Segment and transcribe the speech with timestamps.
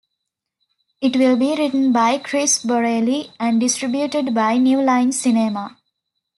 [0.99, 5.77] It will be written by Chris Borrelli and distributed by New Line Cinema.